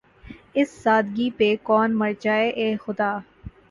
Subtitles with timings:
[0.57, 3.11] اس سادگی پہ کون مر جائے‘ اے خدا!